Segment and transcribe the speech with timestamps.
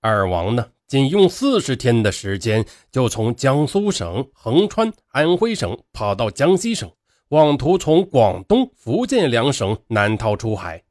[0.00, 6.90] 二王呢，仅用四十天的时间，就从江苏省横穿安徽省，跑到江西省，
[7.28, 10.82] 妄图从广东、福建两省南逃出海。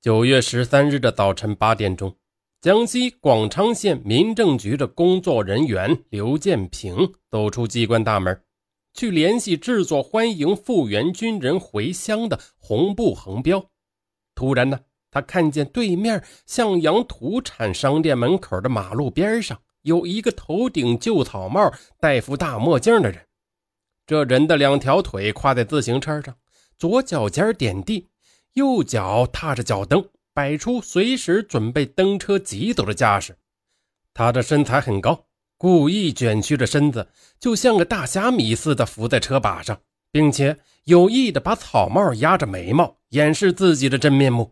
[0.00, 2.14] 九月十三日的早晨八点钟，
[2.60, 8.42] 江西广昌县民政局的工作人员刘建平走出机关大门，
[8.92, 13.70] 去联系制作欢迎复员军人回乡的红布横标。
[14.34, 14.78] 突然呢，
[15.10, 23.24] 他看见对面向阳土产商店门口的马路边上有一个头顶旧草帽、戴副大墨镜的人。
[24.06, 26.34] 这人的两条腿跨在自行车上，
[26.78, 28.08] 左脚尖点地。
[28.54, 30.04] 右脚踏着脚蹬，
[30.34, 33.36] 摆出随时准备蹬车急走的架势。
[34.12, 37.06] 他的身材很高，故意卷曲着身子，
[37.38, 39.78] 就像个大虾米似的伏在车把上，
[40.10, 44.50] 并且有意的把草帽压着眉毛，掩饰自己的真面目。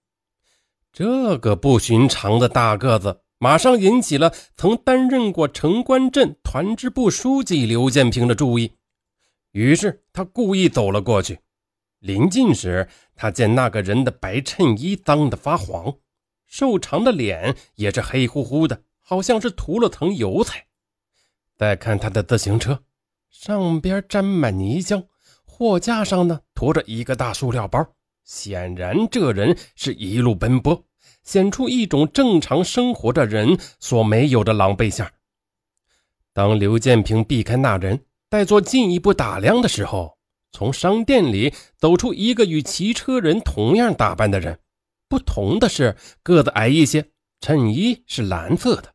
[0.97, 8.73] 这个不寻常的大个子，马上引起了曾担任过城关镇团支部书记刘建平的注意。
[9.53, 11.39] 于是他故意走了过去。
[11.99, 15.95] 临近时，他见那个人的白衬衣脏得发黄，
[16.47, 20.65] 瘦长的脸也是黑乎乎的，好像是涂了层油彩。
[21.59, 22.83] 再看他的自行车，
[23.29, 25.05] 上边沾满泥浆，
[25.45, 27.87] 货架上呢驮着一个大塑料包，
[28.27, 30.85] 显然这人是一路奔波，
[31.23, 35.09] 显出一种正常生活的人所没有的狼狈相。
[36.35, 40.19] 当刘建平避开那人，待做进一步打量的时候。
[40.53, 44.59] 从商店里走出一个与骑车人同样打扮的人，
[45.07, 48.95] 不同的是个子矮一些，衬衣是蓝色的。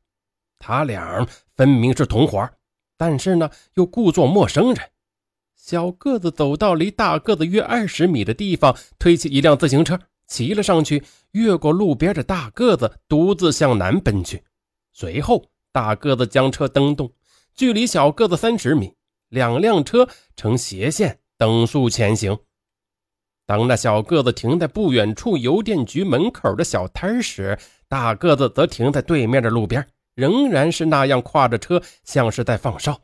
[0.58, 2.50] 他俩分明是同伙，
[2.98, 4.90] 但是呢又故作陌生人。
[5.62, 14.44] 小个子走到离大个子约二十米的地方，推起一辆自行车，骑了上去，越过路边的大个子，独自向南奔去。
[14.92, 17.14] 随后，大个子将车蹬动，
[17.54, 18.92] 距离小个子三十米，
[19.30, 21.20] 两辆车呈斜线。
[21.38, 22.38] 等速前行。
[23.48, 27.58] 当那小个子停在不远处邮电局门口的小摊时，
[27.88, 33.00] 大个子则停在对面的路边，仍然是那样挎着车，像是在放哨。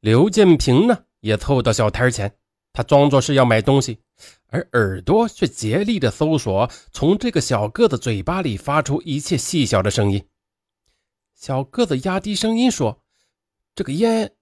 [0.00, 2.34] 刘建平呢，也凑到小摊前，
[2.72, 3.98] 他装作是要买东西，
[4.46, 10.26] 而耳朵却竭力地搜索从这个小个子嘴巴里发出一切细小的声音。
[11.34, 13.02] 小个子压低声音说
[13.74, 14.32] ：“这个烟。”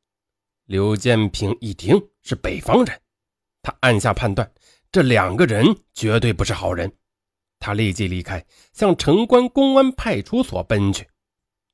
[0.66, 3.00] 刘建平一听是北方人。
[3.62, 4.48] 他暗下判断，
[4.92, 6.92] 这两个人绝对不是好人。
[7.58, 11.08] 他立即离开，向城关公安派出所奔去。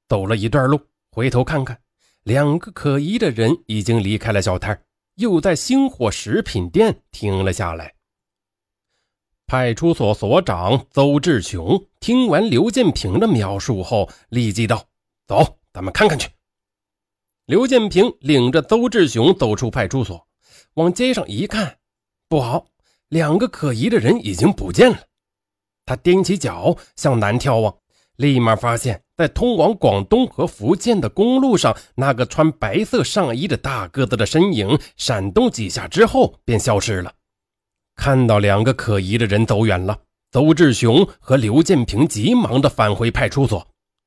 [0.09, 0.81] 走了一段路，
[1.11, 1.79] 回头看看，
[2.25, 4.83] 两个可疑的人已经离开了小摊
[5.17, 7.95] 又在星火食品店停了下来。
[9.47, 14.87] 派出所所长邹志雄听完刘建平的描述后，立即道
[15.29, 16.31] ：“走，咱们看看去。”
[17.45, 20.27] 刘建平领着邹志雄走出派出所，
[20.75, 21.79] 往街上一看。
[22.27, 22.67] 不好，
[23.09, 24.99] 两个可疑的人已经不见了。
[25.85, 27.77] 他踮起脚向南眺望，
[28.17, 37.13] 立马发现，在通往广东和福建的公路上，那个穿白色上衣的大个子的身影闪动几下之后便消失了。
[37.95, 39.97] 看到两个可疑的人走远了，
[40.33, 43.65] 邹志雄和刘建平急忙地返回派出所。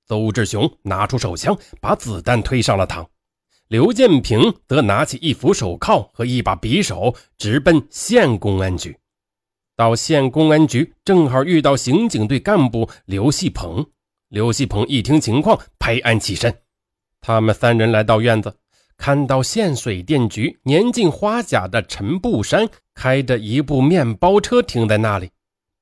[0.07, 3.05] 邹志雄拿出手枪，把子弹推上了膛。
[3.69, 8.97] 刘建平则拿起一副手铐和一把匕首，直奔县公安局。
[9.75, 13.85] 到县公安局，正好遇到刑警队干部刘细鹏。
[14.29, 16.53] 刘细鹏一听情况，拍案起身。
[17.21, 18.57] 他们三人来到院子，
[18.97, 25.31] 看到县水电局年近花甲的陈步山开着一部面包车停在那里。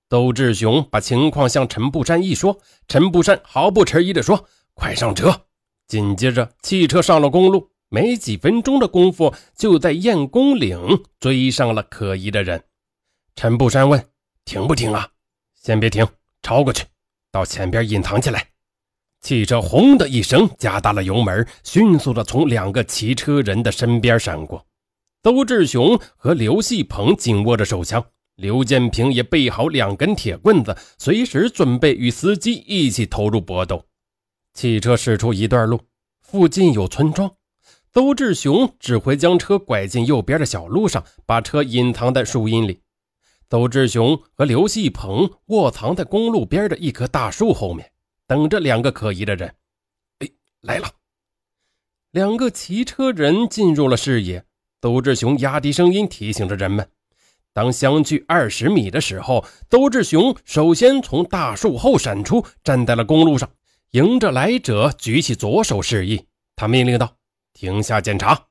[0.08, 5.48] 邹志雄把情况向陈步山一说，陈步山毫不迟疑地说：“快上车！”
[5.88, 7.72] 紧接着，汽车上了公路。
[7.90, 12.64] 没几分钟的功夫，就在燕公岭追上了可疑的人。
[13.36, 14.08] 陈步山问
[14.46, 15.10] ：“停不停啊
[15.56, 16.06] ？”“先别停，
[16.42, 16.84] 超过去，
[17.36, 18.48] 到前边隐藏起来。”
[19.20, 24.66] 汽车轰的一声加大了油门，迅速的从两个骑车人的身边闪过。
[25.22, 28.06] 邹志雄和刘细鹏紧握着手枪，
[28.36, 33.84] 刘建平也备好两根铁棍子，随时准备与司机一起投入搏斗。
[34.54, 35.82] 汽车驶出一段路，
[36.22, 37.30] 附近有村庄。
[37.92, 42.82] 邹志雄指挥将车拐进右边的小路上，把车隐藏在树荫里。
[43.48, 47.92] 邹志雄和刘细鹏卧藏在公路边的一棵大树后面，
[48.28, 49.54] 等着两个可疑的人。
[50.20, 50.30] 哎，
[50.62, 50.90] 来了！
[52.12, 54.44] 两个骑车人进入了视野。
[54.82, 56.88] 邹志雄压低声音提醒着人们：
[57.54, 63.50] 当相距二十米的时候，邹志雄首先从大树后闪出，站在了公路上。
[63.92, 66.26] 迎着来者举起左手示意，
[66.56, 67.16] 他命令道
[67.54, 68.48] ：“停下检查。”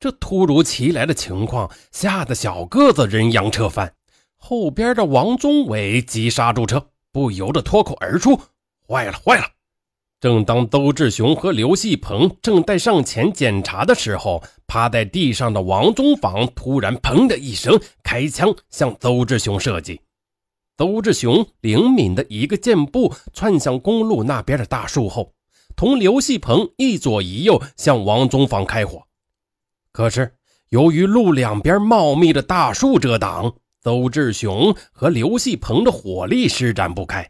[0.00, 3.92] 这突如其来的情况吓得小个子人仰车翻，
[4.36, 8.40] 后边的王宗伟急刹住车，不由得脱口而出
[8.86, 9.44] ：“坏了，坏了！”
[10.20, 20.00] 正当邹志雄和刘细鹏正在上前检查的时候，趴在地上的王宗坊突然“砰”的一声开枪向邹志雄射击。
[20.76, 25.32] 邹志雄灵敏的一个箭步窜向公路那边的大树后，
[25.74, 29.07] 同刘细鹏一左一右向王宗坊开火。
[29.98, 30.32] 可是，
[30.68, 33.52] 由于路两边茂密的大树遮挡，
[33.82, 37.28] 邹志雄和刘细鹏的火力施展不开。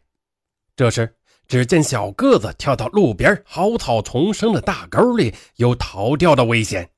[0.76, 1.16] 这时，
[1.46, 6.90] 只见小个子跳到路边蒿草丛生的大沟里，有逃掉的危险。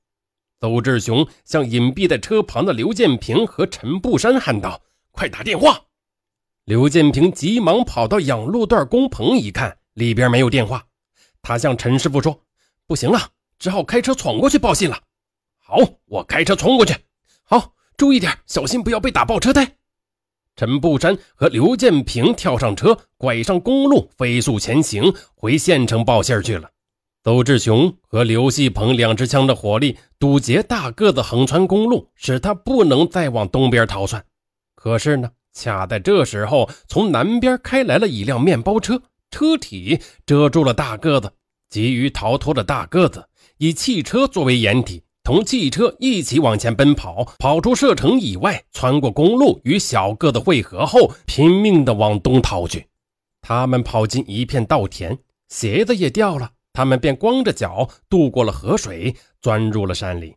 [0.58, 4.82] 邹志雄向隐蔽在车旁的刘建平和陈步山喊道
[5.14, 5.80] ：“快打电话！”
[6.66, 10.84] 刘建平急忙跑到养路段工棚一看，里边没有电话。
[11.40, 12.42] 他向陈师傅说
[12.88, 13.20] ：“不行了，
[13.60, 14.98] 只好开车闯过去报信了。”
[15.70, 15.76] 好，
[16.06, 16.92] 我开车冲过去。
[17.44, 19.76] 好，注意点，小心不要被打爆车胎。
[20.56, 26.68] 陈步山和刘建平跳上车，拐上公路，飞速前行，回县城报信去了。
[27.22, 34.24] 邹志雄和刘细鹏两支枪的火力堵截大个子横穿公路，使他不能再往东边逃窜。
[34.74, 39.00] 可是呢，恰在这时候，从南边开来了一辆面包车，
[39.30, 41.30] 车体遮住了大个子。
[41.68, 43.24] 急于逃脱的大个子
[43.58, 45.04] 以汽车作为掩体。
[45.22, 52.86] 同汽车一起往前奔跑，跑出射程以外，穿过公路与小个子汇合后，拼命地往东逃去。
[53.42, 55.18] 他们跑进一片稻田，
[55.48, 60.34] 鞋子也掉了，他们便光着脚渡过了河水，钻入了山里。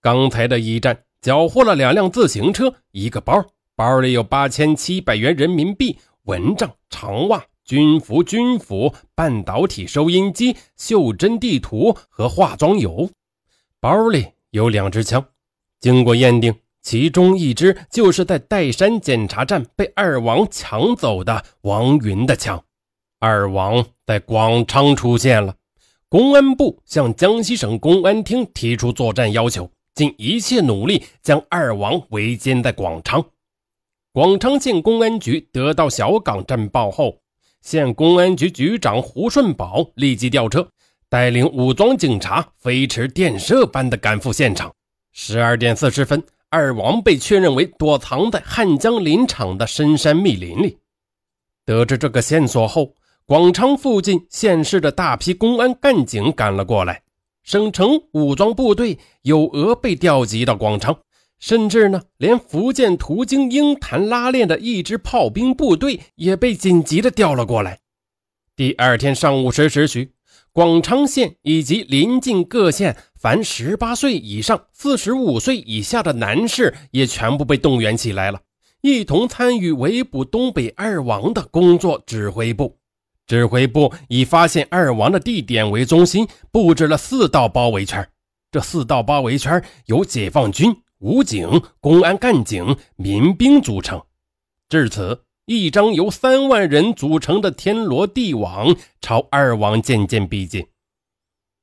[0.00, 13.10] 刚才的一战，缴获了两辆自行车，一个包，包里有八千七百元人民币、蚊帐、长袜、军服、军服、半导体收音机、袖珍地图和化妆油。
[13.80, 15.24] 包里有两支枪，
[15.78, 16.52] 经过验定，
[16.82, 22.64] 其中一支就是在岱山检查站被二王抢走的王云的枪。
[23.20, 25.54] 二王在广昌出现了，
[26.08, 33.24] 公安部向江西省公安厅提出作战要求，尽一切努力将二王围歼在广昌。
[34.12, 37.20] 广昌县公安局得到小岗战报后，
[37.60, 40.68] 县公安局局长胡顺宝立即调车。
[41.08, 44.72] 带领武装警察飞驰电射般的赶赴现场。
[45.12, 50.78] 十二点四十分，二王被确认为躲藏在汉江林场的深山密林里。
[51.64, 52.94] 得知这个线索后，
[53.26, 57.02] 广昌附近县市的大批公安干警赶了过来。
[57.42, 60.98] 省城武装部队有额被调集到广昌，
[61.38, 67.78] 甚至呢，连福建途经鹰潭拉练的一支炮兵部队也被紧急的调了过来。
[68.54, 70.12] 第二天上午十时许。
[70.58, 78.40] 广昌县以及邻近各县，凡十八岁以上、四十五岁以下的男士也全部被动员起来了，
[78.80, 82.02] 一同参与围捕东北二王的工作。
[82.04, 82.76] 指挥部，
[83.24, 88.04] 指挥部以发现二王的地点为中心，布置了四道包围圈。
[88.50, 94.02] 这四道包围圈由解放军、武警、公安干警、民兵组成。
[94.68, 95.20] 至此。
[95.48, 100.66] 一张由三万人组成的天罗地网朝二王渐渐逼近。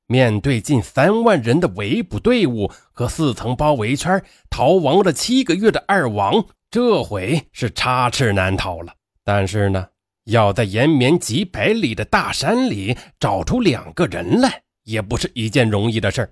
[0.08, 8.92] 面对近三万人的围捕队伍和四层包围圈，逃亡了七个月的二王这回是插翅难逃了。
[9.22, 9.86] 但是呢，
[10.24, 16.28] 要在延绵几百里的大山里找出两个人来，也不是一件容易的事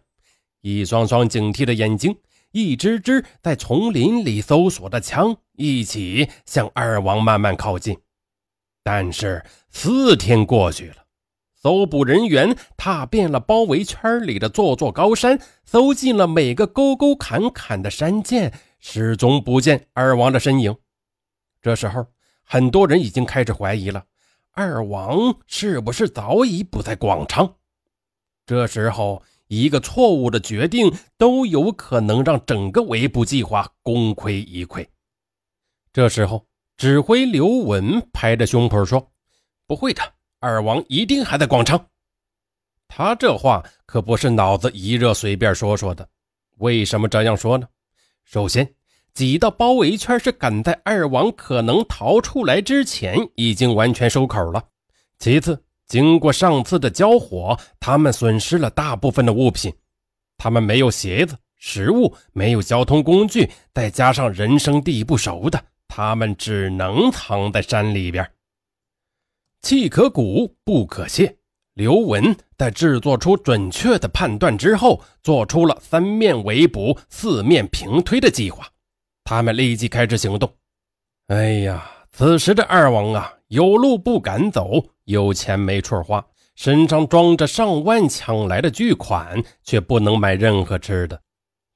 [0.61, 2.13] 一双双警惕的眼睛。
[2.55, 7.99] 一支支在丛林里搜索的枪，一起向二王慢慢靠近。
[8.85, 11.05] 但是四天过去了，
[11.53, 20.77] 搜捕人员踏遍了包围圈里的座座高山，搜尽了每个沟沟坎坎的山涧，始终不见二王的身影。
[21.61, 22.07] 这时候，
[22.45, 24.05] 很多人已经开始怀疑了：
[24.53, 27.57] 二王是不是早已不在广昌？
[28.47, 29.25] 这时候。
[29.55, 34.87] 一个错误的决定都有可能让整个围捕计划功亏一篑。
[35.93, 36.45] 这时候，
[36.77, 39.13] 指挥刘文拍着胸脯说
[39.67, 40.03] ：“不会的，
[40.41, 41.87] 二王一定还在广昌。”
[42.89, 46.09] 他这话可不是脑子一热随便说说的。
[46.59, 47.67] 为什么这样说呢？
[48.25, 48.75] 首先，
[49.15, 54.63] 几道包围圈是赶在二王可能逃出来之前已经完全收口了。
[55.19, 59.73] 其次，经过上次的交火，他们损失了大部分的物品。
[60.37, 68.29] 他们没有鞋子、食物，没有交通工具，再加上人生地不熟的，他们只能藏在山里边。
[69.63, 71.37] 气可鼓，不可泄。
[71.75, 78.69] 刘文在制作出准确的判断之后，做出了三面围捕、四面平推的计划。
[79.25, 80.53] 他们立即开始行动。
[81.29, 91.21] 哎呀，此时的二王啊，有路不敢走，有钱没处花，身上装着上万抢来的巨款，却不能买任何吃的。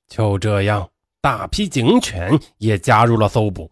[0.09, 0.89] 就这样，
[1.21, 3.71] 大批警犬也加入了搜捕。